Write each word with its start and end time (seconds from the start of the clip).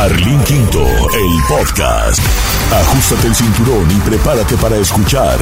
Marlín 0.00 0.40
Quinto, 0.44 0.80
el 1.12 1.42
podcast. 1.48 2.20
Ajustate 2.72 3.26
el 3.26 3.34
cinturón 3.34 3.90
y 3.90 4.00
prepárate 4.08 4.56
para 4.58 4.76
escuchar 4.76 5.36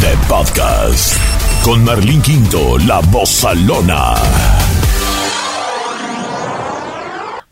The 0.00 0.16
Podcast. 0.28 1.16
Con 1.62 1.84
Marlín 1.84 2.20
Quinto, 2.20 2.76
la 2.78 2.98
voz 3.12 3.30
salona. 3.30 4.16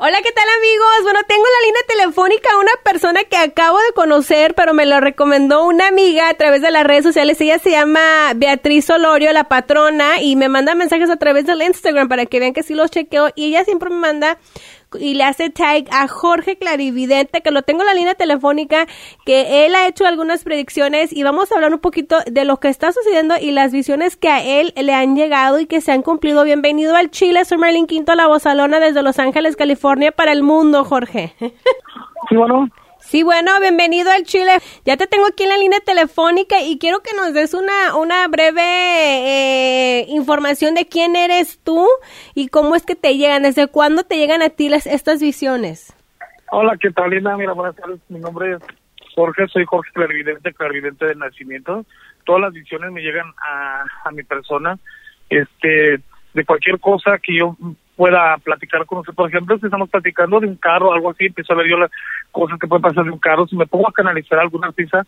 Hola, 0.00 0.22
¿qué 0.22 0.30
tal 0.30 0.48
amigos? 0.58 1.02
Bueno, 1.02 1.20
tengo 1.26 1.42
la 1.42 1.66
línea 1.66 1.82
telefónica 1.88 2.48
a 2.52 2.58
una 2.58 2.70
persona 2.84 3.24
que 3.24 3.36
acabo 3.36 3.78
de 3.78 3.92
conocer, 3.94 4.54
pero 4.54 4.72
me 4.72 4.86
lo 4.86 5.00
recomendó 5.00 5.64
una 5.64 5.88
amiga 5.88 6.28
a 6.28 6.34
través 6.34 6.62
de 6.62 6.70
las 6.70 6.84
redes 6.84 7.02
sociales. 7.02 7.40
Ella 7.40 7.58
se 7.58 7.72
llama 7.72 8.32
Beatriz 8.36 8.88
Olorio, 8.90 9.32
la 9.32 9.44
patrona, 9.44 10.22
y 10.22 10.36
me 10.36 10.48
manda 10.48 10.76
mensajes 10.76 11.10
a 11.10 11.16
través 11.16 11.46
del 11.46 11.62
Instagram 11.62 12.08
para 12.08 12.26
que 12.26 12.38
vean 12.38 12.52
que 12.52 12.62
sí 12.62 12.74
los 12.74 12.92
chequeo. 12.92 13.30
Y 13.34 13.46
ella 13.46 13.64
siempre 13.64 13.90
me 13.90 13.96
manda 13.96 14.38
y 14.98 15.14
le 15.14 15.24
hace 15.24 15.50
tag 15.50 15.84
a 15.90 16.08
Jorge 16.08 16.56
Clarividente, 16.56 17.40
que 17.42 17.50
lo 17.50 17.62
tengo 17.62 17.82
en 17.82 17.86
la 17.86 17.94
línea 17.94 18.14
telefónica, 18.14 18.86
que 19.26 19.66
él 19.66 19.74
ha 19.74 19.86
hecho 19.86 20.06
algunas 20.06 20.44
predicciones 20.44 21.12
y 21.12 21.22
vamos 21.22 21.50
a 21.50 21.56
hablar 21.56 21.72
un 21.72 21.80
poquito 21.80 22.18
de 22.26 22.44
lo 22.44 22.58
que 22.58 22.68
está 22.68 22.92
sucediendo 22.92 23.34
y 23.40 23.50
las 23.50 23.72
visiones 23.72 24.16
que 24.16 24.28
a 24.28 24.42
él 24.42 24.72
le 24.76 24.94
han 24.94 25.16
llegado 25.16 25.60
y 25.60 25.66
que 25.66 25.80
se 25.80 25.92
han 25.92 26.02
cumplido. 26.02 26.44
Bienvenido 26.44 26.96
al 26.96 27.10
Chile, 27.10 27.44
soy 27.44 27.58
Marlene 27.58 27.86
Quinto, 27.86 28.14
la 28.14 28.26
bozalona 28.26 28.80
desde 28.80 29.02
Los 29.02 29.18
Ángeles, 29.18 29.56
California, 29.56 30.12
para 30.12 30.32
el 30.32 30.42
mundo, 30.42 30.84
Jorge. 30.84 31.34
Sí, 32.28 32.36
bueno. 32.36 32.68
Sí, 33.08 33.22
bueno, 33.22 33.58
bienvenido 33.58 34.10
al 34.10 34.24
Chile. 34.24 34.58
Ya 34.84 34.98
te 34.98 35.06
tengo 35.06 35.24
aquí 35.28 35.44
en 35.44 35.48
la 35.48 35.56
línea 35.56 35.80
telefónica 35.80 36.60
y 36.60 36.78
quiero 36.78 37.00
que 37.00 37.16
nos 37.16 37.32
des 37.32 37.54
una, 37.54 37.96
una 37.96 38.28
breve 38.28 38.60
eh, 38.60 40.04
información 40.08 40.74
de 40.74 40.86
quién 40.86 41.16
eres 41.16 41.58
tú 41.64 41.88
y 42.34 42.48
cómo 42.48 42.76
es 42.76 42.84
que 42.84 42.96
te 42.96 43.16
llegan, 43.16 43.44
desde 43.44 43.66
cuándo 43.66 44.02
te 44.02 44.18
llegan 44.18 44.42
a 44.42 44.50
ti 44.50 44.68
las, 44.68 44.86
estas 44.86 45.22
visiones. 45.22 45.96
Hola, 46.50 46.76
¿qué 46.78 46.90
tal, 46.90 47.08
Linda? 47.08 47.34
Mira, 47.38 47.54
buenas 47.54 47.76
tardes. 47.76 47.98
Mi 48.10 48.18
nombre 48.18 48.52
es 48.52 48.58
Jorge, 49.14 49.46
soy 49.48 49.64
Jorge 49.64 49.90
Clarividente, 49.94 50.52
Clarividente 50.52 51.06
de 51.06 51.14
nacimiento. 51.14 51.86
Todas 52.26 52.42
las 52.42 52.52
visiones 52.52 52.92
me 52.92 53.00
llegan 53.00 53.32
a, 53.42 53.84
a 54.04 54.10
mi 54.10 54.22
persona. 54.22 54.78
Este, 55.30 56.02
de 56.34 56.44
cualquier 56.44 56.78
cosa 56.78 57.16
que 57.22 57.38
yo 57.38 57.56
pueda 57.98 58.38
platicar 58.38 58.86
con 58.86 58.98
usted. 58.98 59.12
Por 59.12 59.28
ejemplo, 59.28 59.58
si 59.58 59.66
estamos 59.66 59.90
platicando 59.90 60.38
de 60.38 60.46
un 60.46 60.54
carro 60.54 60.90
o 60.90 60.92
algo 60.92 61.10
así, 61.10 61.26
empiezo 61.26 61.52
a 61.52 61.56
ver 61.56 61.66
yo 61.66 61.76
las 61.76 61.90
cosas 62.30 62.56
que 62.56 62.68
pueden 62.68 62.82
pasar 62.82 63.04
de 63.04 63.10
un 63.10 63.18
carro. 63.18 63.48
Si 63.48 63.56
me 63.56 63.66
pongo 63.66 63.88
a 63.88 63.92
canalizar 63.92 64.38
alguna 64.38 64.68
artista, 64.68 65.04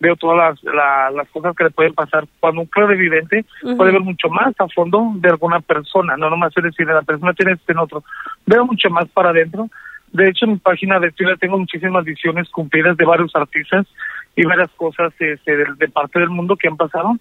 veo 0.00 0.16
todas 0.16 0.58
las, 0.64 1.14
las 1.14 1.28
cosas 1.28 1.54
que 1.54 1.64
le 1.64 1.70
pueden 1.70 1.92
pasar. 1.92 2.24
Cuando 2.40 2.62
un 2.62 2.66
claro 2.66 2.94
evidente 2.94 3.44
puede 3.76 3.92
ver 3.92 4.00
mucho 4.00 4.30
más 4.30 4.54
a 4.58 4.66
fondo 4.68 5.12
de 5.16 5.28
alguna 5.28 5.60
persona, 5.60 6.16
no 6.16 6.30
nomás 6.30 6.56
es 6.56 6.64
decir, 6.64 6.86
la 6.86 7.02
persona 7.02 7.34
tiene 7.34 7.52
este 7.52 7.72
en 7.72 7.78
otro. 7.78 8.02
Veo 8.46 8.64
mucho 8.64 8.88
más 8.88 9.06
para 9.10 9.28
adentro. 9.28 9.68
De 10.10 10.26
hecho, 10.30 10.46
en 10.46 10.52
mi 10.52 10.56
página 10.56 10.98
de 10.98 11.12
Twitter 11.12 11.36
tengo 11.38 11.58
muchísimas 11.58 12.06
visiones 12.06 12.48
cumplidas 12.48 12.96
de 12.96 13.04
varios 13.04 13.36
artistas 13.36 13.86
y 14.34 14.46
varias 14.46 14.70
cosas 14.70 15.12
este, 15.18 15.56
de, 15.58 15.88
parte 15.88 16.18
del 16.18 16.30
mundo 16.30 16.56
que 16.56 16.68
han 16.68 16.78
pasado. 16.78 17.18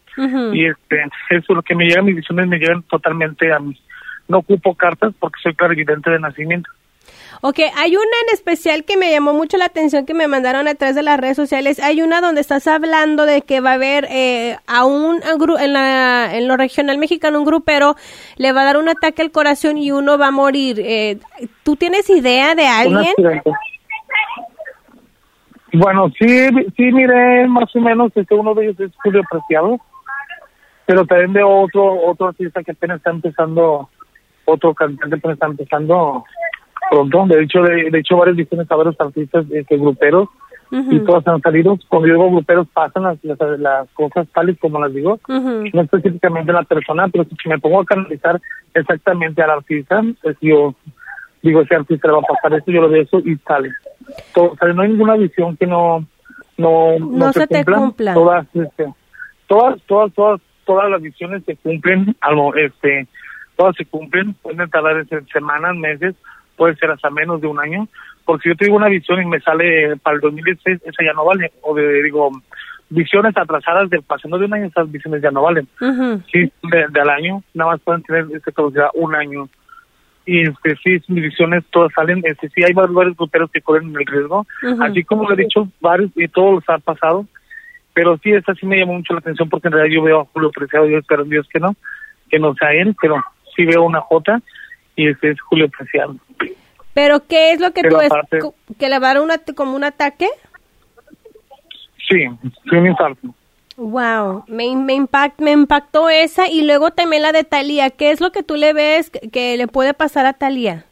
Y 0.54 0.66
este, 0.66 1.04
eso, 1.30 1.56
lo 1.56 1.61
que 1.61 1.76
me 1.76 1.88
llega, 1.88 2.02
mis 2.02 2.16
visiones 2.16 2.48
me 2.48 2.58
llegan 2.58 2.83
totalmente 2.83 3.52
a 3.52 3.59
mí 3.59 3.78
no 4.30 4.38
ocupo 4.38 4.74
cartas 4.76 5.14
porque 5.20 5.40
soy 5.44 5.54
clarividente 5.56 6.10
de 6.10 6.20
nacimiento. 6.20 6.70
Ok, 7.42 7.60
hay 7.78 7.96
una 7.96 8.18
en 8.28 8.34
especial 8.34 8.84
que 8.84 8.98
me 8.98 9.12
llamó 9.12 9.34
mucho 9.34 9.58
la 9.58 9.66
atención 9.66 10.06
que 10.06 10.14
me 10.14 10.28
mandaron 10.28 10.68
a 10.68 10.76
través 10.76 10.96
de 10.96 11.04
las 11.04 11.18
redes 11.20 11.38
sociales. 11.38 11.80
Hay 11.80 12.02
una 12.02 12.20
donde 12.20 12.42
estás 12.42 12.68
hablando 12.68 13.26
de 13.26 13.44
que 13.44 13.62
va 13.62 13.72
a 13.72 13.74
haber 13.76 14.06
eh, 14.10 14.58
a 14.68 14.84
un 14.84 15.22
en, 15.24 15.74
la, 15.74 16.36
en 16.36 16.50
lo 16.50 16.58
regional 16.58 16.98
mexicano 16.98 17.40
un 17.40 17.46
grupero 17.46 17.96
le 18.36 18.52
va 18.52 18.62
a 18.62 18.66
dar 18.66 18.78
un 18.78 18.90
ataque 18.90 19.22
al 19.22 19.32
corazón 19.32 19.78
y 19.78 19.92
uno 19.92 20.18
va 20.18 20.28
a 20.28 20.32
morir. 20.32 20.82
Eh, 20.82 21.18
¿Tú 21.64 21.78
tienes 21.78 22.10
idea 22.10 22.56
de 22.56 22.68
alguien? 22.68 23.14
Bueno, 25.72 26.10
sí, 26.20 26.50
sí, 26.76 26.92
mire, 26.92 27.48
más 27.48 27.74
o 27.74 27.80
menos, 27.80 28.12
este, 28.16 28.36
uno 28.36 28.54
de 28.54 28.66
ellos 28.66 28.80
es 28.80 28.92
Julio 29.04 29.22
Preciado, 29.30 29.80
pero 30.86 31.06
también 31.06 31.32
veo 31.32 31.48
otro, 31.48 32.06
otro 32.06 32.28
artista 32.28 32.64
que 32.64 32.72
apenas 32.72 32.98
está 32.98 33.12
empezando 33.12 33.88
otro 34.49 34.73
cantante 34.73 35.17
pues 35.17 35.33
está 35.33 35.48
empezando 35.48 36.26
pronto. 36.89 37.26
De 37.27 37.43
hecho, 37.43 37.61
de, 37.61 37.89
hecho 37.93 38.17
varias 38.17 38.37
visiones 38.37 38.70
a 38.71 38.76
varios 38.76 38.99
artistas 38.99 39.45
este, 39.52 39.77
gruperos 39.77 40.30
y 40.71 40.99
todos 40.99 41.27
han 41.27 41.42
salido. 41.42 41.77
Cuando 41.87 42.08
yo 42.08 42.14
digo 42.14 42.32
gruperos 42.32 42.67
pasan 42.73 43.04
las, 43.04 43.17
las, 43.23 43.89
cosas 43.93 44.27
tales 44.33 44.58
como 44.59 44.80
las 44.80 44.93
digo, 44.93 45.20
no 45.27 45.82
específicamente 45.82 46.54
la 46.54 46.64
persona, 46.64 47.08
pero 47.08 47.26
si 47.26 47.49
me 47.49 47.59
pongo 47.59 47.82
a 47.82 47.86
canalizar 47.86 48.39
exactamente 48.73 49.42
al 49.42 49.49
artista, 49.49 50.02
pues 50.21 50.38
yo 50.42 50.76
digo, 51.42 51.61
ese 51.61 51.76
artista 51.76 52.08
le 52.08 52.14
va 52.14 52.20
a 52.20 52.33
pasar 52.33 52.54
esto, 52.54 52.71
yo 52.71 52.82
lo 52.82 52.89
veo 52.89 53.02
eso 53.02 53.20
y 53.20 53.36
sale. 53.38 53.71
Todo, 54.33 54.54
no 54.73 54.82
hay 54.82 54.89
ninguna 54.89 55.15
visión 55.15 55.58
que 55.58 55.65
no 55.65 56.05
no, 56.59 56.99
no, 56.99 57.33
se, 57.33 57.48
te 57.48 57.64
cumpla. 57.64 58.14
Todas, 58.14 58.45
este, 58.54 58.93
todas, 59.48 59.82
todas, 59.88 60.14
todas, 60.14 60.42
todas 60.65 60.92
las 60.92 61.02
visiones 61.02 61.43
se 61.45 61.55
cumplen, 61.55 62.15
algo, 62.20 62.54
este, 62.55 63.08
todas 63.59 63.75
se 63.75 63.83
cumplen, 63.83 64.33
pueden 64.36 64.70
tardar 64.70 65.05
semanas, 65.33 65.75
meses, 65.75 66.15
puede 66.55 66.77
ser 66.77 66.92
hasta 66.92 67.09
menos 67.09 67.42
de 67.42 67.47
un 67.47 67.59
año, 67.59 67.89
porque 68.23 68.43
si 68.43 68.49
yo 68.49 68.55
tengo 68.55 68.77
una 68.77 68.87
visión 68.87 69.21
y 69.21 69.25
me 69.25 69.42
sale 69.42 69.97
para 69.97 70.15
el 70.15 70.21
2016, 70.21 70.80
esa 70.86 71.03
ya 71.03 71.11
no 71.11 71.25
vale, 71.25 71.52
o 71.61 71.75
de, 71.75 72.02
digo, 72.02 72.31
visiones 72.89 73.36
atrasadas 73.36 73.89
del 73.89 74.02
pasando 74.03 74.37
de 74.37 74.45
un 74.45 74.53
año, 74.53 74.67
esas 74.67 74.89
visiones 74.89 75.21
ya 75.21 75.31
no 75.31 75.42
valen. 75.42 75.67
Sí, 76.31 76.49
de, 76.71 77.02
al 77.02 77.09
año, 77.09 77.43
nada 77.53 77.71
más 77.71 77.81
pueden 77.81 78.02
tener 78.03 78.27
esta 78.33 78.53
caducidad 78.53 78.92
un 78.93 79.14
año. 79.14 79.49
Y 80.26 80.47
este, 80.47 80.77
sí, 80.77 81.03
mis 81.09 81.23
visiones 81.23 81.65
todas 81.70 81.91
salen, 81.91 82.21
este, 82.23 82.47
sí 82.47 82.64
hay 82.64 82.71
varios 82.71 83.17
gruperos 83.17 83.52
que 83.52 83.59
corren 83.59 83.93
el 83.93 84.05
riesgo, 84.05 84.47
así 84.80 85.03
como 85.03 85.27
lo 85.27 85.33
he 85.33 85.43
dicho, 85.43 85.67
varios 85.81 86.11
y 86.15 86.30
todos 86.30 86.53
los 86.53 86.70
han 86.70 86.80
pasado, 86.80 87.26
pero 87.93 88.17
sí, 88.23 88.31
esta 88.31 88.55
sí 88.55 88.65
me 88.65 88.80
llamó 88.80 88.93
mucho 88.93 89.11
la 89.11 89.20
atención 89.20 89.49
porque 89.49 89.67
en 89.67 89.73
realidad 89.73 89.95
yo 89.95 90.03
veo 90.03 90.21
a 90.21 90.26
Julio 90.31 90.49
Preciado, 90.49 90.87
yo 90.87 90.99
espero 90.99 91.23
en 91.23 91.30
Dios 91.30 91.45
que 91.52 91.59
no, 91.59 91.76
que 92.30 92.39
no 92.39 92.53
sea 92.53 92.71
él, 92.71 92.95
pero 93.02 93.21
sí 93.55 93.65
veo 93.65 93.83
una 93.83 94.02
J 94.02 94.42
y 94.95 95.08
ese 95.08 95.32
es 95.32 95.42
Julio 95.42 95.70
Preciado. 95.70 96.15
¿Pero 96.93 97.26
qué 97.27 97.54
es 97.54 97.61
lo 97.61 97.71
que 97.71 97.83
tú 97.83 97.98
ves? 97.98 98.11
¿Que 98.77 98.89
le 98.89 98.99
va 98.99 99.11
a 99.11 99.14
dar 99.14 99.23
una, 99.23 99.37
como 99.55 99.76
un 99.76 99.83
ataque? 99.83 100.27
Sí, 102.09 102.27
sí, 102.70 102.76
un 102.76 102.88
infarto. 102.88 103.33
Wow, 103.77 104.43
me, 104.48 104.76
me, 104.76 104.93
impact, 104.93 105.39
me 105.39 105.52
impactó 105.52 106.09
esa 106.09 106.49
y 106.49 106.65
luego 106.65 106.92
también 106.92 107.21
la 107.21 107.32
de 107.32 107.45
Talía. 107.45 107.92
¿Qué 107.92 108.11
es 108.11 108.20
lo 108.20 108.32
que 108.32 108.43
tú 108.43 108.55
le 108.55 108.73
ves 108.73 109.09
que, 109.09 109.55
le 109.55 109.67
puede 109.67 109.93
pasar 109.93 110.26
a 110.26 110.33
Talía? 110.33 110.83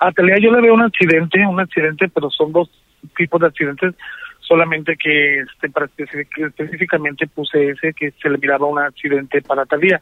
A 0.00 0.12
Talía 0.12 0.36
yo 0.38 0.52
le 0.52 0.60
veo 0.60 0.74
un 0.74 0.82
accidente, 0.82 1.44
un 1.44 1.58
accidente, 1.58 2.08
pero 2.08 2.30
son 2.30 2.52
dos 2.52 2.70
tipos 3.16 3.40
de 3.40 3.48
accidentes, 3.48 3.94
solamente 4.40 4.96
que 4.96 5.40
este, 5.40 5.68
para 5.70 5.88
específicamente 5.96 7.26
puse 7.26 7.70
ese 7.70 7.92
que 7.94 8.12
se 8.12 8.30
le 8.30 8.38
miraba 8.38 8.66
un 8.66 8.78
accidente 8.78 9.42
para 9.42 9.66
Talía 9.66 10.00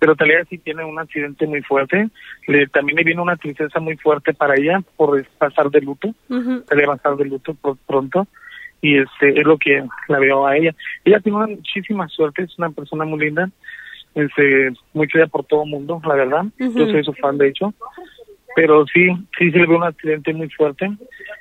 pero 0.00 0.16
Talía 0.16 0.44
sí 0.46 0.56
tiene 0.56 0.82
un 0.82 0.98
accidente 0.98 1.46
muy 1.46 1.60
fuerte. 1.60 2.08
Le, 2.46 2.66
también 2.68 2.96
le 2.96 3.04
viene 3.04 3.20
una 3.20 3.36
tristeza 3.36 3.80
muy 3.80 3.98
fuerte 3.98 4.32
para 4.32 4.54
ella 4.56 4.82
por 4.96 5.24
pasar 5.38 5.70
de 5.70 5.82
luto. 5.82 6.08
Uh 6.30 6.62
va 6.70 6.94
a 6.94 6.96
pasar 6.96 7.16
de 7.18 7.26
luto 7.26 7.54
pronto. 7.86 8.26
Y 8.80 8.96
este 8.96 9.38
es 9.38 9.44
lo 9.44 9.58
que 9.58 9.84
la 10.08 10.18
veo 10.18 10.46
a 10.46 10.56
ella. 10.56 10.74
Ella 11.04 11.20
tiene 11.20 11.46
muchísima 11.46 12.08
suerte, 12.08 12.44
es 12.44 12.58
una 12.58 12.70
persona 12.70 13.04
muy 13.04 13.20
linda. 13.20 13.50
Este, 14.14 14.72
muy 14.94 15.06
querida 15.06 15.26
por 15.26 15.44
todo 15.44 15.64
el 15.64 15.70
mundo, 15.70 16.00
la 16.04 16.14
verdad. 16.14 16.44
Yo 16.58 16.86
soy 16.86 17.04
su 17.04 17.12
fan, 17.12 17.36
de 17.36 17.48
hecho. 17.48 17.74
Pero 18.56 18.86
sí, 18.86 19.06
sí 19.38 19.50
se 19.50 19.58
le 19.58 19.66
ve 19.66 19.76
un 19.76 19.84
accidente 19.84 20.32
muy 20.32 20.48
fuerte. 20.48 20.90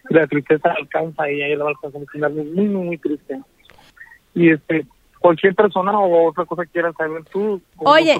La 0.09 0.27
tristeza 0.27 0.73
alcanza 0.77 1.23
a 1.23 1.29
ella, 1.29 1.47
ella 1.47 1.57
la 1.59 1.63
va 1.63 1.69
a 1.71 1.73
alcanzar 1.87 2.31
muy, 2.31 2.67
muy, 2.67 2.85
muy 2.85 2.97
triste. 2.97 3.39
Y 4.35 4.49
este, 4.49 4.85
cualquier 5.19 5.53
persona 5.53 5.97
o 5.97 6.29
otra 6.29 6.45
cosa 6.45 6.63
que 6.63 6.71
quieras 6.71 6.95
saber 6.97 7.23
tú. 7.25 7.61
Oye, 7.77 8.19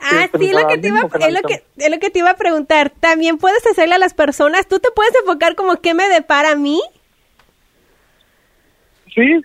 ah, 0.00 0.28
sí, 0.38 0.52
lo 0.52 0.66
que 0.68 0.78
te 0.78 0.88
iba, 0.88 1.00
es, 1.00 1.32
lo 1.32 1.42
que, 1.42 1.64
es 1.76 1.90
lo 1.90 1.98
que 1.98 2.10
te 2.10 2.18
iba 2.18 2.30
a 2.30 2.36
preguntar. 2.36 2.90
También 2.90 3.38
puedes 3.38 3.66
hacerle 3.66 3.96
a 3.96 3.98
las 3.98 4.14
personas, 4.14 4.68
tú 4.68 4.78
te 4.78 4.90
puedes 4.94 5.14
enfocar 5.16 5.54
como 5.54 5.80
qué 5.80 5.94
me 5.94 6.08
depara 6.08 6.52
a 6.52 6.56
mí. 6.56 6.80
Sí. 9.14 9.42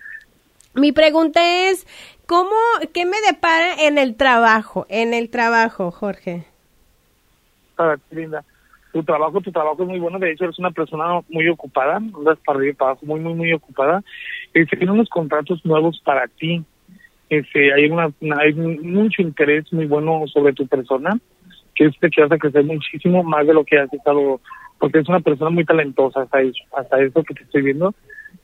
Mi 0.74 0.92
pregunta 0.92 1.68
es, 1.68 1.86
¿cómo, 2.26 2.56
qué 2.92 3.06
me 3.06 3.20
depara 3.22 3.82
en 3.84 3.98
el 3.98 4.16
trabajo, 4.16 4.86
en 4.88 5.14
el 5.14 5.30
trabajo, 5.30 5.90
Jorge? 5.90 6.44
Ah, 7.76 7.96
linda. 8.10 8.44
Tu 8.92 9.02
trabajo, 9.02 9.40
tu 9.40 9.52
trabajo 9.52 9.82
es 9.82 9.88
muy 9.88 9.98
bueno, 9.98 10.18
de 10.18 10.32
hecho 10.32 10.44
eres 10.44 10.58
una 10.58 10.70
persona 10.70 11.20
muy 11.28 11.48
ocupada, 11.48 11.96
andas 11.96 12.38
para 12.44 12.58
arriba 12.58 12.74
para 12.78 12.90
abajo, 12.92 13.06
muy, 13.06 13.20
muy, 13.20 13.34
muy 13.34 13.52
ocupada 13.52 14.02
este, 14.54 14.76
tiene 14.76 14.92
unos 14.92 15.08
contratos 15.08 15.64
nuevos 15.64 16.00
para 16.04 16.26
ti. 16.26 16.64
Este, 17.28 17.72
hay 17.72 17.90
una, 17.90 18.10
hay 18.38 18.54
mucho 18.54 19.22
interés 19.22 19.70
muy 19.72 19.86
bueno 19.86 20.24
sobre 20.26 20.52
tu 20.52 20.66
persona, 20.66 21.18
que 21.74 21.86
es 21.86 21.94
que 21.98 22.22
vas 22.22 22.32
a 22.32 22.38
crecer 22.38 22.64
muchísimo 22.64 23.22
más 23.22 23.46
de 23.46 23.54
lo 23.54 23.64
que 23.64 23.78
has 23.78 23.92
estado, 23.92 24.40
porque 24.78 25.00
es 25.00 25.08
una 25.08 25.20
persona 25.20 25.50
muy 25.50 25.64
talentosa 25.64 26.22
hasta 26.22 26.40
eso, 26.40 26.64
hasta 26.76 27.00
eso 27.00 27.22
que 27.22 27.34
te 27.34 27.42
estoy 27.42 27.62
viendo. 27.62 27.94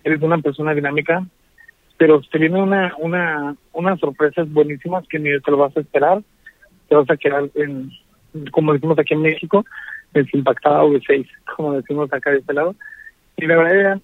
Eres 0.02 0.20
una 0.22 0.38
persona 0.38 0.74
dinámica, 0.74 1.26
pero 1.96 2.20
te 2.20 2.38
viene 2.38 2.62
una, 2.62 2.94
una, 2.98 3.56
unas 3.72 3.98
sorpresas 3.98 4.52
buenísimas 4.52 5.06
que 5.08 5.18
ni 5.18 5.40
te 5.40 5.50
lo 5.50 5.56
vas 5.56 5.76
a 5.76 5.80
esperar. 5.80 6.22
Te 6.88 6.94
vas 6.94 7.08
a 7.08 7.16
quedar 7.16 7.48
en, 7.54 7.90
como 8.50 8.74
decimos 8.74 8.98
aquí 8.98 9.14
en 9.14 9.22
México, 9.22 9.64
de 10.14 11.02
seis, 11.06 11.26
como 11.56 11.74
decimos 11.74 12.12
acá 12.12 12.30
de 12.30 12.38
este 12.38 12.54
lado. 12.54 12.74
Y 13.36 13.46
la 13.46 13.56
verdad, 13.56 14.00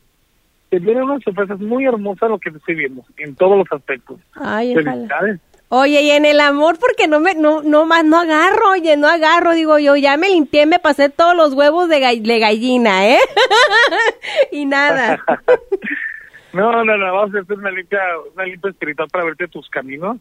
te 0.71 0.79
vienen 0.79 1.05
unas 1.05 1.23
sorpresas 1.23 1.61
muy 1.61 1.85
hermosas 1.85 2.31
lo 2.31 2.39
que 2.39 2.51
estoy 2.51 2.75
viendo, 2.75 3.05
en 3.17 3.35
todos 3.37 3.59
los 3.59 3.73
aspectos. 3.73 4.19
Ay, 4.35 4.75
Felicidades. 4.75 5.41
Oye, 5.73 6.03
y 6.03 6.11
en 6.11 6.25
el 6.25 6.41
amor, 6.41 6.79
porque 6.81 7.07
no 7.07 7.21
me, 7.21 7.35
no, 7.35 7.63
no 7.63 7.87
más, 7.87 8.05
no 8.05 8.19
agarro, 8.19 8.73
oye, 8.73 8.97
no 8.97 9.07
agarro, 9.07 9.55
digo 9.55 9.79
yo, 9.79 9.95
ya 9.95 10.17
me 10.17 10.29
limpié, 10.29 10.67
me 10.67 10.81
pasé 10.81 11.11
todos 11.11 11.37
los 11.37 11.55
huevos 11.55 11.89
de, 11.89 12.01
de 12.21 12.39
gallina, 12.41 13.09
¿eh? 13.09 13.19
y 14.51 14.67
nada. 14.67 15.25
no, 16.53 16.85
no, 16.85 16.97
no, 16.97 17.15
vamos 17.15 17.37
a 17.37 17.39
hacer 17.39 17.57
una 17.57 17.71
limpia, 17.71 18.01
una 18.35 18.47
limpia 18.47 18.71
espiritual 18.71 19.09
para 19.13 19.27
verte 19.27 19.47
tus 19.47 19.71
caminos, 19.71 20.17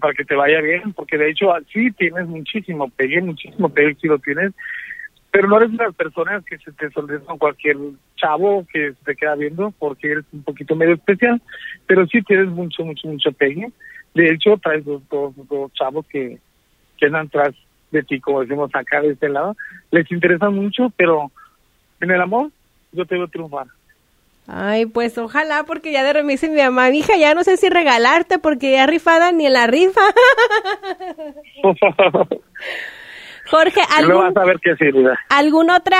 para 0.00 0.14
que 0.14 0.24
te 0.24 0.34
vaya 0.34 0.62
bien, 0.62 0.94
porque 0.94 1.18
de 1.18 1.28
hecho 1.28 1.52
sí 1.70 1.90
tienes 1.92 2.26
muchísimo 2.26 2.88
pegue, 2.88 3.20
muchísimo 3.20 3.68
pegue, 3.68 3.94
sí 4.00 4.08
lo 4.08 4.18
tienes, 4.20 4.52
pero 5.32 5.48
no 5.48 5.56
eres 5.56 5.70
una 5.70 5.84
de 5.84 5.88
las 5.88 5.96
personas 5.96 6.44
que 6.44 6.58
se 6.58 6.70
te 6.72 6.90
sonríen 6.90 7.22
con 7.22 7.38
cualquier 7.38 7.76
chavo 8.14 8.64
que 8.72 8.92
se 8.92 9.04
te 9.04 9.16
queda 9.16 9.34
viendo, 9.34 9.72
porque 9.78 10.12
eres 10.12 10.24
un 10.32 10.44
poquito 10.44 10.76
medio 10.76 10.94
especial, 10.94 11.42
pero 11.86 12.06
sí 12.06 12.22
tienes 12.22 12.48
mucho, 12.48 12.84
mucho, 12.84 13.08
mucho 13.08 13.32
pegue 13.32 13.72
de 14.14 14.30
hecho, 14.30 14.58
traes 14.58 14.84
dos, 14.84 15.02
dos, 15.08 15.72
chavos 15.72 16.06
que, 16.06 16.38
que 16.98 17.06
andan 17.06 17.28
tras 17.28 17.54
de 17.90 18.02
ti, 18.02 18.20
como 18.20 18.40
decimos 18.40 18.70
acá 18.74 19.00
de 19.00 19.12
este 19.12 19.28
lado. 19.28 19.56
Les 19.90 20.10
interesa 20.10 20.50
mucho, 20.50 20.92
pero 20.96 21.30
en 22.00 22.10
el 22.10 22.20
amor 22.20 22.50
yo 22.92 23.06
te 23.06 23.14
veo 23.16 23.28
triunfar. 23.28 23.66
Ay, 24.46 24.86
pues 24.86 25.16
ojalá, 25.18 25.64
porque 25.64 25.92
ya 25.92 26.02
de 26.02 26.14
repente 26.14 26.48
mi 26.50 26.60
mamá, 26.60 26.90
hija, 26.90 27.16
ya 27.16 27.34
no 27.34 27.44
sé 27.44 27.56
si 27.56 27.68
regalarte, 27.68 28.38
porque 28.38 28.72
ya 28.72 28.86
rifada 28.86 29.32
ni 29.32 29.46
en 29.46 29.52
la 29.52 29.66
rifa. 29.66 30.00
Jorge, 33.52 33.82
¿algún, 33.94 34.38
a 34.38 34.44
ver 34.46 34.58
qué 34.60 34.74
¿alguna 35.28 35.76
otra? 35.76 35.98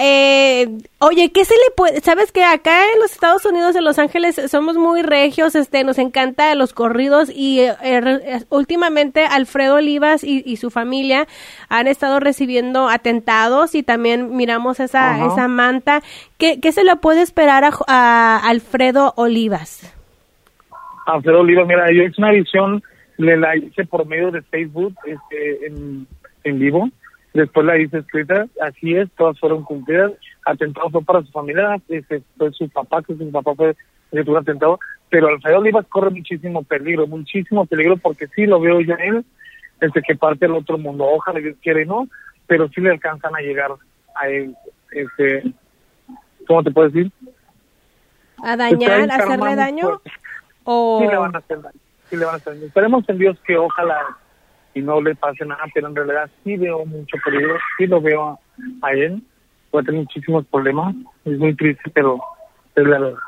Eh, 0.00 0.66
oye, 1.00 1.30
¿qué 1.32 1.44
se 1.44 1.52
le 1.52 1.74
puede? 1.76 2.00
Sabes 2.00 2.32
que 2.32 2.42
acá 2.42 2.82
en 2.94 2.98
los 2.98 3.12
Estados 3.12 3.44
Unidos, 3.44 3.76
en 3.76 3.84
Los 3.84 3.98
Ángeles, 3.98 4.40
somos 4.50 4.78
muy 4.78 5.02
regios, 5.02 5.54
este, 5.54 5.84
nos 5.84 5.98
encanta 5.98 6.54
los 6.54 6.72
corridos 6.72 7.28
y 7.28 7.60
eh, 7.60 7.74
eh, 7.82 8.44
últimamente 8.48 9.26
Alfredo 9.26 9.74
Olivas 9.74 10.24
y, 10.24 10.56
su 10.56 10.70
familia 10.70 11.26
han 11.68 11.88
estado 11.88 12.20
recibiendo 12.20 12.88
atentados 12.88 13.74
y 13.74 13.82
también 13.82 14.34
miramos 14.34 14.80
esa, 14.80 15.26
esa 15.26 15.46
manta. 15.46 16.00
¿Qué, 16.38 16.58
¿Qué 16.58 16.72
se 16.72 16.84
le 16.84 16.96
puede 16.96 17.20
esperar 17.20 17.64
a, 17.86 18.40
Alfredo 18.48 19.12
Olivas? 19.16 19.94
Alfredo 21.04 21.40
Olivas, 21.40 21.66
mira, 21.66 21.84
yo 21.92 22.02
hice 22.02 22.14
una 22.16 22.30
visión, 22.30 22.82
le 23.18 23.36
la 23.36 23.54
hice 23.58 23.84
por 23.84 24.06
medio 24.06 24.30
de 24.30 24.40
Facebook, 24.40 24.94
este, 25.04 25.66
en 25.66 26.06
en 26.44 26.58
vivo. 26.58 26.88
Después 27.32 27.66
la 27.66 27.76
hice 27.78 27.98
escrita, 27.98 28.46
así 28.62 28.94
es, 28.94 29.10
todas 29.16 29.38
fueron 29.40 29.64
cumplidas. 29.64 30.12
Atentado 30.44 30.88
fue 30.90 31.02
para 31.02 31.22
su 31.22 31.32
familia, 31.32 31.80
ese 31.88 32.22
fue 32.38 32.52
su 32.52 32.68
papá, 32.68 33.02
que 33.02 33.16
su 33.16 33.30
papá 33.32 33.54
fue 33.56 33.70
el 33.70 33.76
que 34.12 34.24
tuvo 34.24 34.38
atentado. 34.38 34.78
Pero 35.10 35.28
Alfredo 35.28 35.58
Olivas 35.58 35.86
corre 35.88 36.10
muchísimo 36.10 36.62
peligro, 36.62 37.08
muchísimo 37.08 37.66
peligro, 37.66 37.96
porque 37.96 38.28
sí 38.28 38.46
lo 38.46 38.60
veo 38.60 38.80
ya 38.80 38.94
él, 38.94 39.24
desde 39.80 40.02
que 40.02 40.14
parte 40.14 40.44
al 40.44 40.54
otro 40.54 40.78
mundo. 40.78 41.04
Ojalá 41.04 41.40
Dios 41.40 41.56
quiere, 41.60 41.84
no, 41.84 42.06
pero 42.46 42.68
sí 42.68 42.80
le 42.80 42.90
alcanzan 42.90 43.34
a 43.34 43.40
llegar 43.40 43.72
a 44.14 44.28
él, 44.28 44.54
este, 44.92 45.42
¿cómo 46.46 46.62
te 46.62 46.70
puedo 46.70 46.88
decir? 46.88 47.10
¿A 48.44 48.56
dañar, 48.56 49.10
a 49.10 49.14
hacerle 49.16 49.56
daño? 49.56 50.00
O... 50.62 51.00
Sí 51.00 51.08
le 51.08 51.16
van 51.16 51.34
a 51.34 51.38
hacer 51.38 51.60
daño, 51.60 51.80
sí 52.10 52.16
le 52.16 52.24
van 52.24 52.34
a 52.34 52.36
hacer 52.36 52.54
daño. 52.54 52.66
Esperemos 52.66 53.08
en 53.08 53.18
Dios 53.18 53.36
que 53.44 53.56
ojalá 53.56 54.18
y 54.74 54.82
no 54.82 55.00
le 55.00 55.14
pase 55.14 55.44
nada, 55.46 55.62
pero 55.72 55.88
en 55.88 55.96
realidad 55.96 56.30
sí 56.42 56.56
veo 56.56 56.84
mucho 56.84 57.16
peligro, 57.24 57.56
sí 57.78 57.86
lo 57.86 58.00
veo 58.00 58.38
a 58.82 58.92
él, 58.92 59.22
puede 59.70 59.86
tener 59.86 60.00
muchísimos 60.02 60.44
problemas, 60.46 60.94
es 61.24 61.38
muy 61.38 61.54
triste, 61.54 61.90
pero 61.92 62.20
es 62.74 62.86
la 62.86 62.98
verdad. 62.98 63.18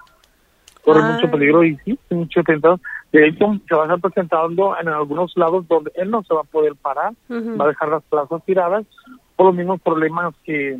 Corre 0.85 1.03
mucho 1.03 1.31
peligro 1.31 1.65
y 1.65 1.77
sí, 1.79 1.99
mucho 2.11 2.43
tentado. 2.45 2.79
De 3.13 3.27
hecho, 3.27 3.59
se 3.69 3.75
va 3.75 3.83
a 3.83 3.85
estar 3.87 4.01
presentando 4.01 4.79
en 4.79 4.89
algunos 4.89 5.37
lados 5.37 5.67
donde 5.67 5.91
él 5.97 6.11
no 6.11 6.23
se 6.23 6.35
va 6.35 6.43
a 6.43 6.45
poder 6.45 6.77
parar, 6.77 7.13
va 7.31 7.65
a 7.65 7.69
dejar 7.69 7.89
las 7.89 8.03
plazas 8.05 8.45
tiradas 8.45 8.87
por 9.35 9.47
los 9.47 9.55
mismos 9.55 9.81
problemas 9.81 10.35
que 10.45 10.79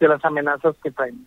de 0.00 0.08
las 0.08 0.24
amenazas 0.24 0.74
que 0.82 0.90
traen. 0.90 1.26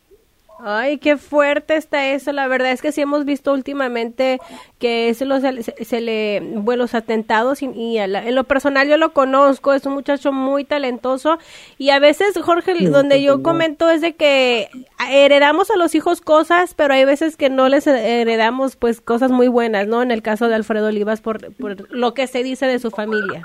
Ay, 0.59 0.99
qué 0.99 1.17
fuerte 1.17 1.75
está 1.75 2.07
eso. 2.07 2.31
La 2.31 2.47
verdad 2.47 2.71
es 2.71 2.81
que 2.81 2.91
sí 2.91 3.01
hemos 3.01 3.25
visto 3.25 3.51
últimamente 3.51 4.39
que 4.79 5.13
se, 5.13 5.25
los, 5.25 5.43
se, 5.43 6.01
le, 6.01 6.41
bueno, 6.55 6.83
los 6.83 6.95
atentados 6.95 7.61
y, 7.61 7.97
en 7.97 8.35
lo 8.35 8.43
personal 8.45 8.87
yo 8.87 8.97
lo 8.97 9.13
conozco, 9.13 9.73
es 9.73 9.85
un 9.85 9.93
muchacho 9.93 10.31
muy 10.31 10.63
talentoso 10.63 11.39
y 11.77 11.89
a 11.89 11.99
veces, 11.99 12.37
Jorge, 12.41 12.73
donde 12.89 13.21
yo 13.21 13.41
comento 13.43 13.89
es 13.89 14.01
de 14.01 14.15
que 14.15 14.69
heredamos 15.09 15.71
a 15.71 15.77
los 15.77 15.95
hijos 15.95 16.21
cosas, 16.21 16.73
pero 16.73 16.93
hay 16.93 17.05
veces 17.05 17.37
que 17.37 17.49
no 17.49 17.69
les 17.69 17.87
heredamos 17.87 18.75
pues 18.75 19.01
cosas 19.01 19.31
muy 19.31 19.47
buenas, 19.47 19.87
¿no? 19.87 20.01
En 20.01 20.11
el 20.11 20.21
caso 20.21 20.47
de 20.47 20.55
Alfredo 20.55 20.87
Olivas 20.87 21.21
por, 21.21 21.53
por 21.55 21.89
lo 21.91 22.13
que 22.13 22.27
se 22.27 22.43
dice 22.43 22.65
de 22.65 22.79
su 22.79 22.91
familia. 22.91 23.43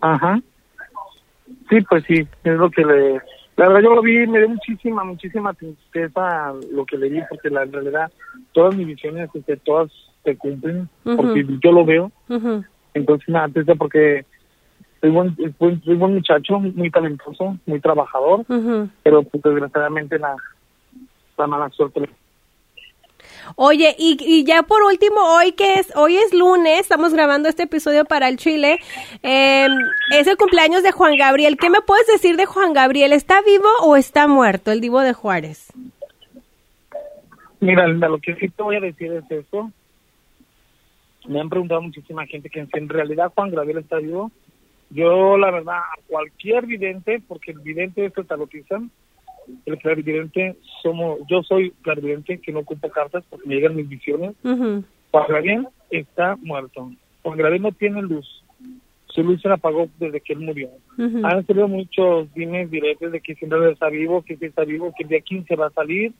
Ajá. 0.00 0.40
Sí, 1.68 1.80
pues 1.88 2.04
sí, 2.06 2.26
es 2.44 2.54
lo 2.54 2.70
que 2.70 2.84
le 2.84 3.20
la 3.58 3.66
verdad 3.66 3.82
yo 3.82 3.94
lo 3.96 4.02
vi, 4.02 4.24
me 4.28 4.38
dio 4.38 4.50
muchísima, 4.50 5.02
muchísima 5.02 5.52
tristeza 5.52 6.54
lo 6.70 6.86
que 6.86 6.96
leí, 6.96 7.20
porque 7.28 7.50
la 7.50 7.64
realidad, 7.64 8.10
todas 8.52 8.76
mis 8.76 8.86
visiones, 8.86 9.28
este, 9.34 9.56
todas 9.56 9.90
se 10.22 10.36
cumplen, 10.36 10.88
porque 11.02 11.44
yo 11.60 11.72
lo 11.72 11.84
veo. 11.84 12.12
Entonces 12.94 13.28
nada, 13.28 13.48
porque 13.76 14.24
soy 15.00 15.10
buen, 15.10 15.36
soy 15.58 15.96
buen 15.96 16.14
muchacho, 16.14 16.60
muy 16.60 16.88
talentoso, 16.88 17.58
muy 17.66 17.80
trabajador, 17.80 18.44
pero 19.02 19.24
pues, 19.24 19.42
desgraciadamente 19.42 20.20
la, 20.20 20.36
la 21.36 21.46
mala 21.48 21.68
suerte 21.70 22.08
Oye, 23.56 23.94
y, 23.98 24.16
y, 24.20 24.44
ya 24.44 24.62
por 24.62 24.82
último, 24.82 25.20
hoy 25.20 25.52
que 25.52 25.74
es, 25.74 25.94
hoy 25.96 26.16
es 26.16 26.32
lunes, 26.32 26.80
estamos 26.80 27.12
grabando 27.12 27.48
este 27.48 27.64
episodio 27.64 28.04
para 28.04 28.28
el 28.28 28.36
Chile, 28.36 28.78
em, 29.22 29.72
es 30.12 30.26
el 30.26 30.36
cumpleaños 30.36 30.82
de 30.82 30.92
Juan 30.92 31.16
Gabriel. 31.16 31.56
¿Qué 31.56 31.70
me 31.70 31.80
puedes 31.80 32.06
decir 32.06 32.36
de 32.36 32.46
Juan 32.46 32.72
Gabriel? 32.72 33.12
¿Está 33.12 33.40
vivo 33.42 33.68
o 33.82 33.96
está 33.96 34.26
muerto, 34.26 34.72
el 34.72 34.80
divo 34.80 35.00
de 35.00 35.12
Juárez? 35.12 35.72
Mira, 37.60 37.88
lo 37.88 38.18
que 38.18 38.34
sí 38.36 38.48
te 38.48 38.62
voy 38.62 38.76
a 38.76 38.80
decir 38.80 39.12
es 39.12 39.30
eso. 39.30 39.70
Me 41.26 41.40
han 41.40 41.48
preguntado 41.48 41.82
muchísima 41.82 42.26
gente 42.26 42.48
que 42.48 42.66
en 42.72 42.88
realidad 42.88 43.32
Juan 43.34 43.50
Gabriel 43.50 43.78
está 43.78 43.98
vivo. 43.98 44.30
Yo, 44.90 45.36
la 45.36 45.50
verdad, 45.50 45.78
a 45.78 46.00
cualquier 46.06 46.66
vidente, 46.66 47.20
porque 47.26 47.50
el 47.50 47.58
vidente 47.58 48.06
es 48.06 48.16
el 48.16 48.26
talotizan, 48.26 48.90
el 49.66 49.78
clarividente 49.78 50.56
somos, 50.82 51.18
yo 51.28 51.42
soy 51.42 51.70
clarividente 51.82 52.38
que 52.38 52.52
no 52.52 52.60
ocupo 52.60 52.88
cartas 52.90 53.24
porque 53.28 53.48
me 53.48 53.56
llegan 53.56 53.76
mis 53.76 53.88
visiones. 53.88 54.34
Juan 54.42 55.26
Gabriel 55.28 55.68
está 55.90 56.36
muerto. 56.36 56.90
Juan 57.22 57.38
Gabriel 57.38 57.62
no 57.62 57.72
tiene 57.72 58.02
luz. 58.02 58.44
Su 59.06 59.22
luz 59.22 59.40
se 59.40 59.48
la 59.48 59.54
apagó 59.54 59.88
desde 59.98 60.20
que 60.20 60.34
él 60.34 60.40
murió. 60.40 60.70
Han 60.98 61.46
salido 61.46 61.68
muchos 61.68 62.32
dimes 62.34 62.70
directos 62.70 63.12
de 63.12 63.20
que 63.20 63.34
siempre 63.34 63.70
está 63.70 63.88
vivo, 63.88 64.22
que 64.22 64.36
está 64.40 64.64
vivo, 64.64 64.92
que 64.96 65.04
el 65.04 65.08
día 65.08 65.20
15 65.20 65.56
va 65.56 65.66
a 65.66 65.70
salir 65.70 66.12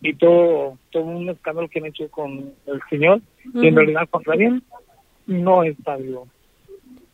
y 0.00 0.14
todo, 0.14 0.78
todo 0.90 1.04
un 1.04 1.28
escándalo 1.28 1.68
que 1.68 1.78
han 1.78 1.86
hecho 1.86 2.08
con 2.10 2.52
el 2.66 2.80
señor. 2.88 3.20
Y 3.54 3.66
en 3.66 3.76
realidad 3.76 4.08
Juan 4.10 4.22
Gabriel 4.24 4.62
no 5.26 5.64
está 5.64 5.96
vivo. 5.96 6.28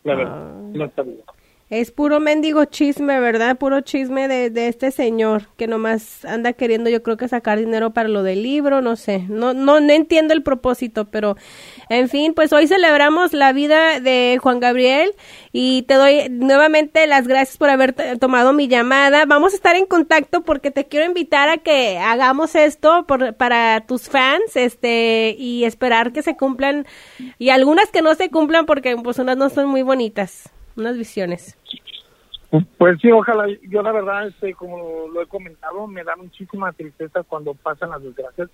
La 0.04 0.14
verdad, 0.16 0.50
ah. 0.50 0.70
no 0.74 0.84
está 0.84 1.02
vivo. 1.02 1.22
Es 1.72 1.90
puro 1.90 2.20
mendigo 2.20 2.66
chisme, 2.66 3.18
¿verdad? 3.18 3.56
Puro 3.56 3.80
chisme 3.80 4.28
de, 4.28 4.50
de, 4.50 4.68
este 4.68 4.90
señor 4.90 5.48
que 5.56 5.66
nomás 5.66 6.22
anda 6.26 6.52
queriendo, 6.52 6.90
yo 6.90 7.02
creo 7.02 7.16
que 7.16 7.28
sacar 7.28 7.58
dinero 7.58 7.94
para 7.94 8.10
lo 8.10 8.22
del 8.22 8.42
libro, 8.42 8.82
no 8.82 8.94
sé. 8.94 9.20
No, 9.30 9.54
no, 9.54 9.80
no 9.80 9.90
entiendo 9.90 10.34
el 10.34 10.42
propósito, 10.42 11.06
pero 11.06 11.34
en 11.88 12.10
fin, 12.10 12.34
pues 12.34 12.52
hoy 12.52 12.66
celebramos 12.66 13.32
la 13.32 13.54
vida 13.54 14.00
de 14.00 14.38
Juan 14.42 14.60
Gabriel 14.60 15.12
y 15.50 15.84
te 15.84 15.94
doy 15.94 16.28
nuevamente 16.28 17.06
las 17.06 17.26
gracias 17.26 17.56
por 17.56 17.70
haber 17.70 17.94
tomado 18.18 18.52
mi 18.52 18.68
llamada. 18.68 19.24
Vamos 19.24 19.54
a 19.54 19.56
estar 19.56 19.74
en 19.74 19.86
contacto 19.86 20.42
porque 20.42 20.70
te 20.70 20.84
quiero 20.84 21.06
invitar 21.06 21.48
a 21.48 21.56
que 21.56 21.96
hagamos 21.96 22.54
esto 22.54 23.06
por, 23.06 23.32
para 23.36 23.80
tus 23.86 24.10
fans, 24.10 24.56
este, 24.56 25.34
y 25.38 25.64
esperar 25.64 26.12
que 26.12 26.20
se 26.20 26.36
cumplan 26.36 26.86
y 27.38 27.48
algunas 27.48 27.88
que 27.88 28.02
no 28.02 28.14
se 28.14 28.28
cumplan 28.28 28.66
porque 28.66 28.94
pues 28.98 29.18
unas 29.18 29.38
no 29.38 29.48
son 29.48 29.68
muy 29.68 29.80
bonitas 29.80 30.50
unas 30.76 30.96
visiones. 30.96 31.56
Pues 32.76 33.00
sí, 33.00 33.10
ojalá. 33.10 33.46
Yo 33.62 33.82
la 33.82 33.92
verdad, 33.92 34.26
este, 34.26 34.52
como 34.52 35.08
lo 35.08 35.22
he 35.22 35.26
comentado, 35.26 35.86
me 35.86 36.04
da 36.04 36.16
muchísima 36.16 36.70
tristeza 36.72 37.22
cuando 37.22 37.54
pasan 37.54 37.90
las 37.90 38.02
desgracias, 38.02 38.50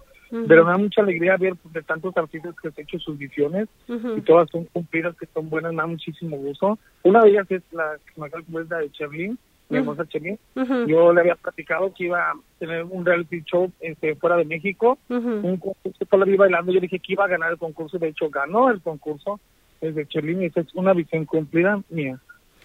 pero 0.46 0.64
me 0.64 0.70
da 0.70 0.78
mucha 0.78 1.02
alegría 1.02 1.36
ver 1.36 1.54
de 1.72 1.82
tantos 1.82 2.16
artistas 2.16 2.54
que 2.62 2.68
han 2.68 2.74
hecho 2.76 2.98
sus 3.00 3.18
visiones 3.18 3.66
y 3.88 4.20
todas 4.20 4.48
son 4.50 4.66
cumplidas, 4.66 5.16
que 5.16 5.26
son 5.34 5.50
buenas, 5.50 5.72
me 5.72 5.78
da 5.78 5.86
muchísimo 5.86 6.36
gusto. 6.36 6.78
Una 7.02 7.22
de 7.22 7.30
ellas 7.30 7.50
es 7.50 7.62
la 7.72 7.96
que 8.14 8.20
me 8.20 8.64
de 8.64 8.92
Cherlin, 8.92 9.36
mi 9.68 9.78
hermosa 9.78 10.06
Cherlin. 10.06 10.38
Yo 10.86 11.12
le 11.12 11.20
había 11.20 11.34
platicado 11.34 11.92
que 11.92 12.04
iba 12.04 12.20
a 12.20 12.34
tener 12.60 12.84
un 12.84 13.04
reality 13.04 13.42
show 13.42 13.72
este, 13.80 14.14
fuera 14.14 14.36
de 14.36 14.44
México, 14.44 14.96
un 15.08 15.56
concurso, 15.56 16.16
la 16.16 16.24
vi 16.24 16.36
bailando, 16.36 16.70
yo 16.70 16.80
dije 16.80 17.00
que 17.00 17.14
iba 17.14 17.24
a 17.24 17.28
ganar 17.28 17.50
el 17.50 17.58
concurso, 17.58 17.98
de 17.98 18.08
hecho 18.08 18.30
ganó 18.30 18.70
el 18.70 18.80
concurso, 18.80 19.40
es 19.80 19.94
de 19.94 20.06
Cherlin 20.06 20.42
y 20.42 20.46
esa 20.46 20.60
es 20.60 20.74
una 20.74 20.92
visión 20.92 21.24
cumplida 21.24 21.82
mía. 21.88 22.18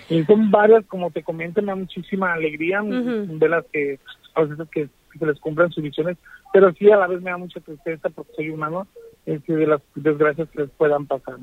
Y 0.10 0.24
son 0.24 0.52
varias, 0.52 0.86
como 0.86 1.12
te 1.12 1.24
comento, 1.24 1.62
me 1.62 1.68
da 1.68 1.76
muchísima 1.76 2.34
alegría 2.34 2.82
de 2.84 3.50
las 3.50 3.66
que 3.72 4.00
a 4.36 4.42
veces 4.44 4.68
que, 4.72 4.90
se 5.18 5.26
les 5.28 5.40
cumplan 5.40 5.72
sus 5.72 5.84
visiones, 5.84 6.18
pero 6.52 6.74
sí 6.74 6.90
a 6.90 6.98
la 6.98 7.06
vez 7.06 7.22
me 7.22 7.30
da 7.30 7.38
mucha 7.38 7.60
tristeza 7.60 8.10
porque 8.10 8.34
soy 8.36 8.50
humano, 8.50 8.88
este, 9.28 9.54
de 9.56 9.68
las 9.68 9.82
desgracias 9.94 10.50
que 10.50 10.62
les 10.62 10.72
puedan 10.72 11.06
pasar. 11.06 11.36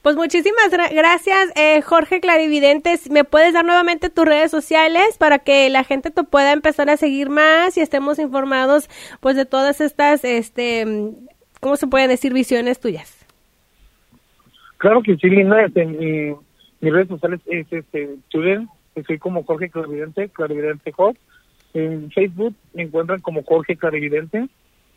Pues 0.00 0.16
muchísimas 0.16 0.70
gracias, 0.70 1.52
eh, 1.56 1.82
Jorge 1.82 2.20
Clarividentes. 2.20 3.10
¿Me 3.10 3.24
puedes 3.24 3.52
dar 3.52 3.64
nuevamente 3.64 4.08
tus 4.08 4.24
redes 4.24 4.50
sociales 4.50 5.18
para 5.18 5.40
que 5.40 5.68
la 5.68 5.84
gente 5.84 6.10
te 6.10 6.22
pueda 6.22 6.52
empezar 6.52 6.88
a 6.88 6.96
seguir 6.96 7.28
más 7.28 7.76
y 7.76 7.80
estemos 7.80 8.18
informados 8.18 8.88
pues 9.20 9.36
de 9.36 9.46
todas 9.46 9.80
estas, 9.80 10.24
este, 10.24 10.86
¿cómo 11.60 11.76
se 11.76 11.88
pueden 11.88 12.08
decir? 12.08 12.32
Visiones 12.32 12.78
tuyas. 12.78 13.15
Claro 14.78 15.02
que 15.02 15.16
sí, 15.16 15.28
Linda. 15.28 15.62
Este, 15.64 15.84
mi, 15.86 16.34
mis 16.80 16.92
redes 16.92 17.08
sociales 17.08 17.40
es 17.46 17.66
este, 17.72 18.16
Twitter, 18.28 18.62
soy 19.06 19.18
como 19.18 19.44
Jorge 19.44 19.70
Clarividente, 19.70 20.28
Clarividente 20.28 20.92
Jorge. 20.92 21.18
En 21.74 22.10
Facebook 22.10 22.54
me 22.72 22.84
encuentran 22.84 23.20
como 23.20 23.42
Jorge 23.42 23.76
Clarividente. 23.76 24.48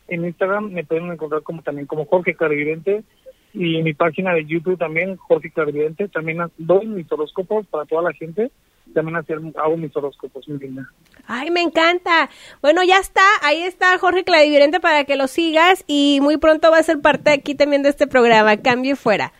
En 0.08 0.24
Instagram 0.24 0.70
me 0.70 0.84
pueden 0.84 1.12
encontrar 1.12 1.42
como 1.42 1.62
también 1.62 1.86
como 1.86 2.06
Jorge 2.06 2.34
Clarividente. 2.34 3.04
Y 3.52 3.76
en 3.76 3.84
mi 3.84 3.94
página 3.94 4.32
de 4.32 4.46
YouTube 4.46 4.78
también, 4.78 5.16
Jorge 5.16 5.50
Clarividente. 5.50 6.08
También 6.08 6.38
doy 6.56 6.86
mis 6.86 7.10
horóscopos 7.10 7.66
para 7.66 7.84
toda 7.84 8.02
la 8.02 8.12
gente. 8.12 8.50
También 8.94 9.16
hago 9.56 9.76
mis 9.76 9.94
horóscopos, 9.94 10.48
muy 10.48 10.58
linda. 10.58 10.88
Ay, 11.26 11.50
me 11.50 11.60
encanta. 11.60 12.30
Bueno, 12.62 12.82
ya 12.82 12.98
está. 12.98 13.20
Ahí 13.42 13.62
está 13.62 13.98
Jorge 13.98 14.24
Clarividente 14.24 14.80
para 14.80 15.04
que 15.04 15.16
lo 15.16 15.26
sigas. 15.26 15.84
Y 15.86 16.20
muy 16.22 16.38
pronto 16.38 16.70
va 16.70 16.78
a 16.78 16.82
ser 16.82 17.00
parte 17.00 17.30
aquí 17.30 17.54
también 17.54 17.82
de 17.82 17.90
este 17.90 18.06
programa. 18.06 18.56
Cambio 18.56 18.96
fuera. 18.96 19.32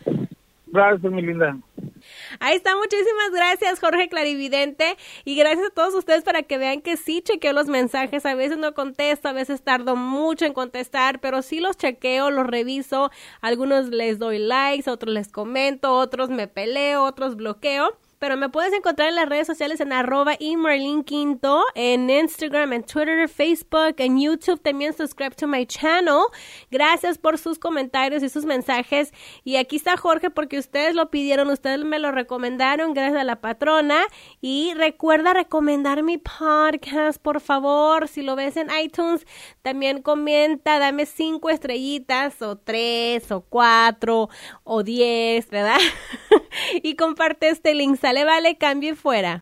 Gracias, 0.73 1.13
mi 1.13 1.23
linda. 1.23 1.57
Ahí 2.39 2.57
está, 2.57 2.77
muchísimas 2.77 3.31
gracias 3.33 3.81
Jorge 3.81 4.09
Clarividente. 4.09 4.97
Y 5.25 5.35
gracias 5.37 5.67
a 5.67 5.71
todos 5.71 5.95
ustedes 5.95 6.23
para 6.23 6.43
que 6.43 6.59
vean 6.59 6.81
que 6.81 6.97
sí 6.97 7.23
chequeo 7.23 7.53
los 7.53 7.67
mensajes, 7.67 8.25
a 8.25 8.35
veces 8.35 8.59
no 8.59 8.73
contesto, 8.75 9.29
a 9.29 9.33
veces 9.33 9.63
tardo 9.63 9.97
mucho 9.97 10.45
en 10.45 10.53
contestar, 10.53 11.21
pero 11.21 11.43
sí 11.43 11.61
los 11.61 11.77
chequeo, 11.77 12.31
los 12.31 12.47
reviso, 12.47 13.11
algunos 13.41 13.89
les 13.89 14.19
doy 14.19 14.39
likes, 14.39 14.89
otros 14.89 15.13
les 15.13 15.29
comento, 15.29 15.93
otros 15.93 16.31
me 16.31 16.47
peleo, 16.47 17.03
otros 17.03 17.37
bloqueo 17.37 17.99
pero 18.21 18.37
me 18.37 18.51
puedes 18.51 18.75
encontrar 18.75 19.09
en 19.09 19.15
las 19.15 19.29
redes 19.29 19.47
sociales 19.47 19.81
en 19.81 19.95
arroba 19.95 20.35
y 20.39 20.55
Quinto, 21.05 21.65
en 21.75 22.11
Instagram, 22.11 22.75
en 22.75 22.83
Twitter, 22.83 23.29
Facebook, 23.31 23.95
en 23.97 24.21
YouTube. 24.21 24.61
También 24.61 24.93
subscribe 24.93 25.35
to 25.35 25.47
my 25.47 25.65
channel. 25.65 26.25
Gracias 26.71 27.17
por 27.17 27.39
sus 27.39 27.59
comentarios 27.59 28.23
y 28.23 28.29
sus 28.29 28.45
mensajes. 28.45 29.15
Y 29.43 29.57
aquí 29.57 29.77
está 29.77 29.97
Jorge 29.97 30.29
porque 30.29 30.59
ustedes 30.59 30.95
lo 30.95 31.09
pidieron, 31.09 31.49
ustedes 31.49 31.83
me 31.83 31.99
lo 31.99 32.13
recomendaron, 32.13 32.93
gracias 32.93 33.23
a 33.23 33.25
la 33.25 33.41
patrona. 33.41 34.03
Y 34.43 34.75
recuerda 34.75 35.33
recomendar 35.33 36.03
mi 36.03 36.19
podcast, 36.19 37.21
por 37.23 37.41
favor. 37.41 38.07
Si 38.07 38.21
lo 38.21 38.37
ves 38.37 38.59
en 38.59 38.69
iTunes, 38.85 39.27
también 39.63 40.03
comenta, 40.03 40.79
dame 40.79 41.07
cinco 41.07 41.49
estrellitas, 41.49 42.43
o 42.43 42.59
tres, 42.59 43.33
o 43.33 43.41
cuatro, 43.41 44.29
o 44.63 44.83
diez, 44.83 45.49
¿verdad? 45.49 45.81
y 46.83 46.97
comparte 46.97 47.49
este 47.49 47.75
link. 47.75 47.99
Sale, 48.11 48.25
vale, 48.25 48.57
cambio 48.57 48.91
y 48.91 48.97
fuera. 48.97 49.39